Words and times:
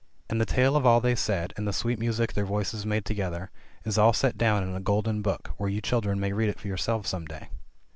And 0.31 0.41
the 0.41 0.47
tale 0.47 0.75
of 0.75 0.83
all 0.83 0.99
they 0.99 1.13
said, 1.13 1.53
and 1.57 1.67
the 1.67 1.71
sweet 1.71 1.99
music 1.99 2.33
their 2.33 2.43
voices 2.43 2.87
made 2.87 3.05
together, 3.05 3.51
is 3.85 3.99
all 3.99 4.13
set 4.13 4.35
down 4.35 4.63
in 4.63 4.73
a 4.75 4.79
golden 4.79 5.21
book, 5.21 5.51
where 5.57 5.69
you 5.69 5.79
children 5.79 6.19
may 6.19 6.33
read 6.33 6.49
it 6.49 6.59
for 6.59 6.67
yourselves 6.67 7.07
some 7.07 7.27
day. 7.27 7.49